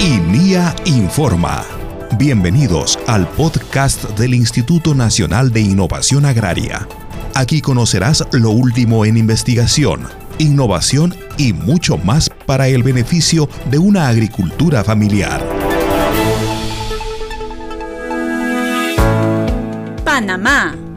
[0.00, 1.62] INIA Informa.
[2.16, 6.88] Bienvenidos al podcast del Instituto Nacional de Innovación Agraria.
[7.34, 10.08] Aquí conocerás lo último en investigación,
[10.38, 15.46] innovación y mucho más para el beneficio de una agricultura familiar.
[20.02, 20.89] Panamá.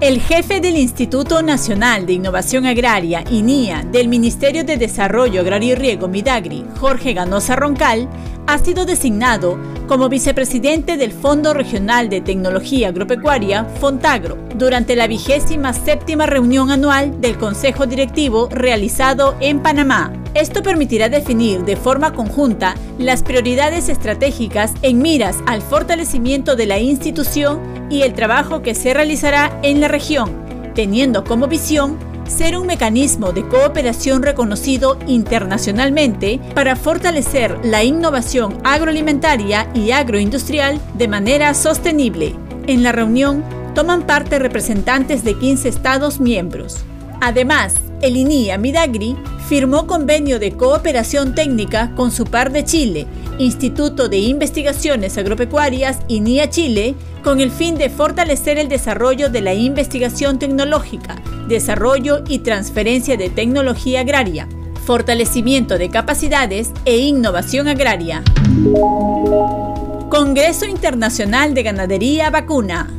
[0.00, 5.74] El jefe del Instituto Nacional de Innovación Agraria, INIA, del Ministerio de Desarrollo Agrario y
[5.74, 8.08] Riego, Midagri, Jorge Ganosa Roncal,
[8.48, 15.74] ha sido designado como vicepresidente del Fondo Regional de Tecnología Agropecuaria, Fontagro, durante la vigésima
[15.74, 20.14] séptima reunión anual del Consejo Directivo realizado en Panamá.
[20.32, 26.78] Esto permitirá definir de forma conjunta las prioridades estratégicas en miras al fortalecimiento de la
[26.78, 27.60] institución
[27.90, 30.32] y el trabajo que se realizará en la región,
[30.74, 31.98] teniendo como visión
[32.28, 41.08] ser un mecanismo de cooperación reconocido internacionalmente para fortalecer la innovación agroalimentaria y agroindustrial de
[41.08, 42.34] manera sostenible.
[42.66, 43.42] En la reunión
[43.74, 46.78] toman parte representantes de 15 Estados miembros.
[47.20, 49.16] Además, el INIA Midagri
[49.48, 53.06] firmó convenio de cooperación técnica con su par de Chile,
[53.38, 59.54] Instituto de Investigaciones Agropecuarias INIA Chile, con el fin de fortalecer el desarrollo de la
[59.54, 61.16] investigación tecnológica,
[61.48, 64.48] desarrollo y transferencia de tecnología agraria,
[64.84, 68.22] fortalecimiento de capacidades e innovación agraria.
[70.10, 72.90] Congreso Internacional de Ganadería Vacuna.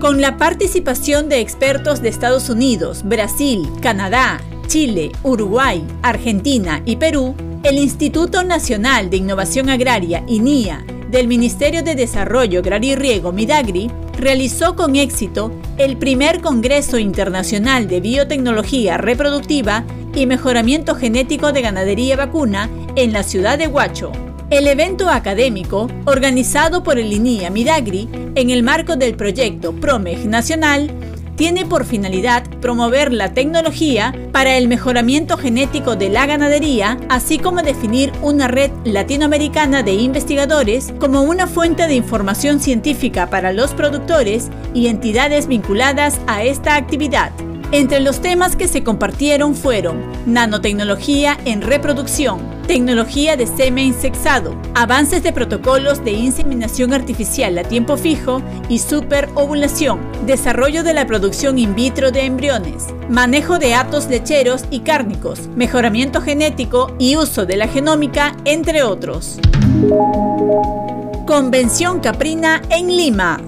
[0.00, 7.34] Con la participación de expertos de Estados Unidos, Brasil, Canadá, Chile, Uruguay, Argentina y Perú,
[7.62, 13.90] el Instituto Nacional de Innovación Agraria, INIA, del Ministerio de Desarrollo Agrario y Riego, Midagri,
[14.18, 22.16] realizó con éxito el primer Congreso Internacional de Biotecnología Reproductiva y Mejoramiento Genético de Ganadería
[22.16, 24.12] Vacuna en la ciudad de Huacho.
[24.48, 30.90] El evento académico, organizado por el INIA Midagri en el marco del proyecto PROMEG Nacional,
[31.36, 37.62] tiene por finalidad promover la tecnología para el mejoramiento genético de la ganadería, así como
[37.62, 44.48] definir una red latinoamericana de investigadores como una fuente de información científica para los productores
[44.74, 47.32] y entidades vinculadas a esta actividad.
[47.72, 52.38] Entre los temas que se compartieron fueron nanotecnología en reproducción,
[52.68, 59.98] tecnología de semen sexado, avances de protocolos de inseminación artificial a tiempo fijo y superovulación,
[60.26, 66.20] desarrollo de la producción in vitro de embriones, manejo de atos lecheros y cárnicos, mejoramiento
[66.20, 69.40] genético y uso de la genómica, entre otros.
[71.26, 73.40] Convención Caprina en Lima.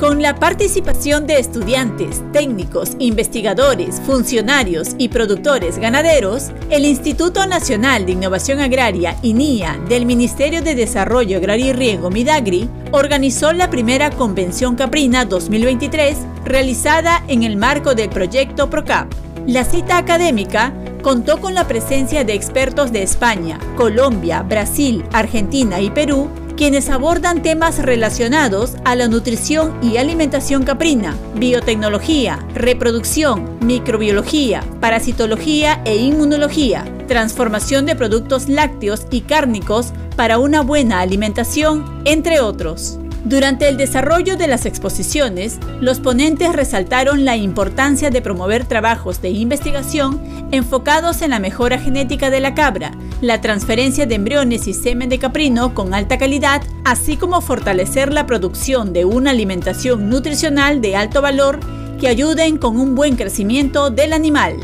[0.00, 8.12] Con la participación de estudiantes, técnicos, investigadores, funcionarios y productores ganaderos, el Instituto Nacional de
[8.12, 14.74] Innovación Agraria, INIA, del Ministerio de Desarrollo Agrario y Riego, Midagri, organizó la primera Convención
[14.74, 19.12] Caprina 2023 realizada en el marco del proyecto PROCAP.
[19.46, 25.90] La cita académica contó con la presencia de expertos de España, Colombia, Brasil, Argentina y
[25.90, 35.82] Perú, quienes abordan temas relacionados a la nutrición y alimentación caprina, biotecnología, reproducción, microbiología, parasitología
[35.84, 42.98] e inmunología, transformación de productos lácteos y cárnicos para una buena alimentación, entre otros.
[43.24, 49.30] Durante el desarrollo de las exposiciones, los ponentes resaltaron la importancia de promover trabajos de
[49.30, 50.20] investigación
[50.52, 52.92] enfocados en la mejora genética de la cabra,
[53.26, 58.26] la transferencia de embriones y semen de caprino con alta calidad, así como fortalecer la
[58.26, 61.60] producción de una alimentación nutricional de alto valor
[61.98, 64.56] que ayuden con un buen crecimiento del animal.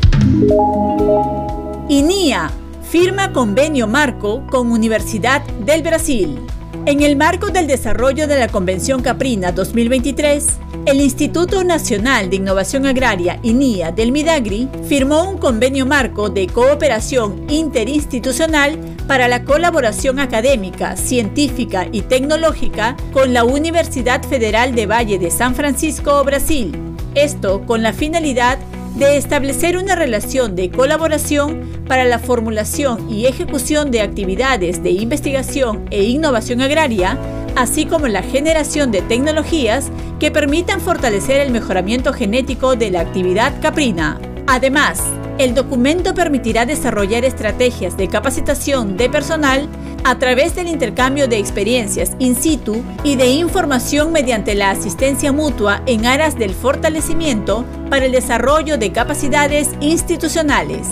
[1.89, 2.51] INIA
[2.83, 6.39] firma convenio marco con Universidad del Brasil.
[6.87, 10.47] En el marco del desarrollo de la Convención Caprina 2023,
[10.87, 17.45] el Instituto Nacional de Innovación Agraria, INIA, del Midagri, firmó un convenio marco de cooperación
[17.49, 25.29] interinstitucional para la colaboración académica, científica y tecnológica con la Universidad Federal de Valle de
[25.29, 26.75] San Francisco, Brasil.
[27.13, 28.57] Esto con la finalidad
[28.95, 35.85] de establecer una relación de colaboración para la formulación y ejecución de actividades de investigación
[35.91, 37.17] e innovación agraria,
[37.55, 43.59] así como la generación de tecnologías que permitan fortalecer el mejoramiento genético de la actividad
[43.61, 44.19] caprina.
[44.47, 45.01] Además,
[45.43, 49.67] el documento permitirá desarrollar estrategias de capacitación de personal
[50.03, 55.81] a través del intercambio de experiencias in situ y de información mediante la asistencia mutua
[55.87, 60.87] en aras del fortalecimiento para el desarrollo de capacidades institucionales.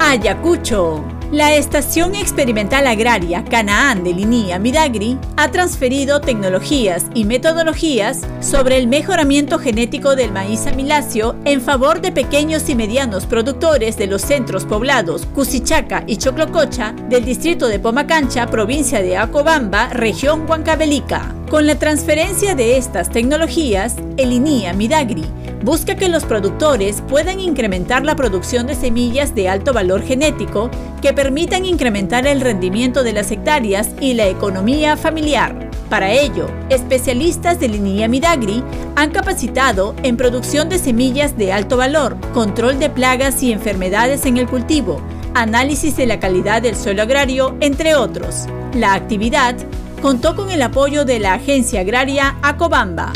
[0.00, 8.76] Ayacucho La Estación Experimental Agraria Canaán de Linia Midagri ha transferido tecnologías y metodologías sobre
[8.76, 14.22] el mejoramiento genético del maíz amiláceo en favor de pequeños y medianos productores de los
[14.22, 21.34] centros poblados Cusichaca y Choclococha del distrito de Pomacancha, provincia de Acobamba, región Huancavelica.
[21.50, 25.24] Con la transferencia de estas tecnologías, el INIA Midagri
[25.62, 30.70] busca que los productores puedan incrementar la producción de semillas de alto valor genético
[31.00, 35.70] que permitan incrementar el rendimiento de las hectáreas y la economía familiar.
[35.90, 38.64] Para ello, especialistas de Linía Midagri
[38.96, 44.38] han capacitado en producción de semillas de alto valor, control de plagas y enfermedades en
[44.38, 45.00] el cultivo,
[45.34, 48.46] análisis de la calidad del suelo agrario, entre otros.
[48.74, 49.54] La actividad
[50.04, 53.10] contó con el apoyo de la Agencia Agraria Acobamba.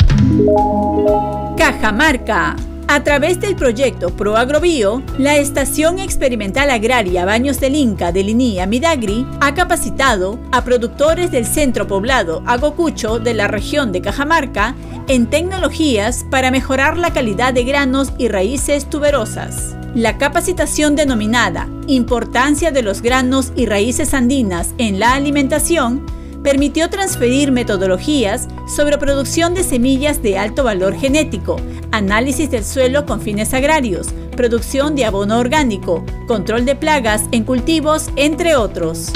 [1.55, 2.55] Cajamarca.
[2.87, 9.23] A través del proyecto ProAgrobio, la Estación Experimental Agraria Baños del Inca de Linía Midagri
[9.39, 14.73] ha capacitado a productores del centro poblado Agocucho de la región de Cajamarca
[15.07, 19.75] en tecnologías para mejorar la calidad de granos y raíces tuberosas.
[19.93, 27.51] La capacitación denominada Importancia de los granos y raíces andinas en la alimentación permitió transferir
[27.51, 31.57] metodologías sobre producción de semillas de alto valor genético,
[31.91, 38.09] análisis del suelo con fines agrarios, producción de abono orgánico, control de plagas en cultivos,
[38.15, 39.11] entre otros.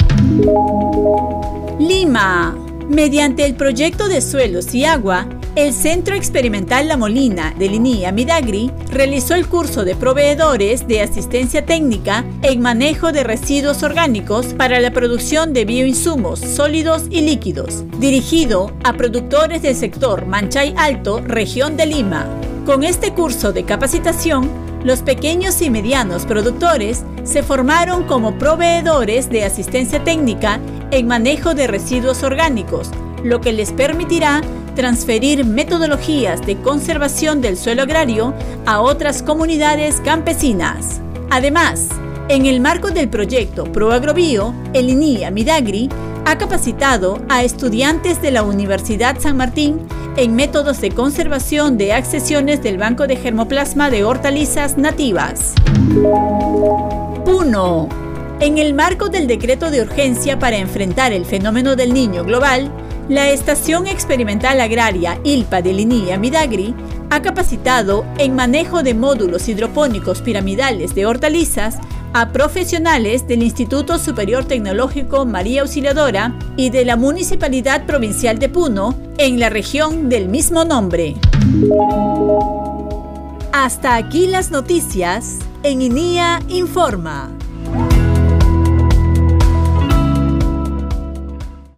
[1.78, 2.56] Lima.
[2.88, 5.26] Mediante el proyecto de suelos y agua,
[5.56, 11.64] el Centro Experimental La Molina de Linía Midagri realizó el curso de proveedores de asistencia
[11.64, 18.72] técnica en manejo de residuos orgánicos para la producción de bioinsumos sólidos y líquidos, dirigido
[18.82, 22.26] a productores del sector Manchay Alto, región de Lima.
[22.66, 24.50] Con este curso de capacitación,
[24.82, 30.58] los pequeños y medianos productores se formaron como proveedores de asistencia técnica
[30.90, 32.90] en manejo de residuos orgánicos,
[33.22, 34.42] lo que les permitirá
[34.74, 38.34] transferir metodologías de conservación del suelo agrario
[38.66, 41.00] a otras comunidades campesinas.
[41.30, 41.88] Además,
[42.28, 45.88] en el marco del proyecto ProAgrobio, el INIA Midagri
[46.24, 49.80] ha capacitado a estudiantes de la Universidad San Martín
[50.16, 55.54] en métodos de conservación de accesiones del Banco de Germoplasma de Hortalizas Nativas.
[57.24, 57.88] Puno.
[58.40, 62.70] En el marco del decreto de urgencia para enfrentar el fenómeno del niño global,
[63.08, 66.74] la Estación Experimental Agraria ILPA de Linía Midagri
[67.10, 71.78] ha capacitado en manejo de módulos hidropónicos piramidales de hortalizas
[72.14, 78.94] a profesionales del Instituto Superior Tecnológico María Auxiliadora y de la Municipalidad Provincial de Puno
[79.18, 81.16] en la región del mismo nombre.
[83.52, 87.33] Hasta aquí las noticias en INIA Informa.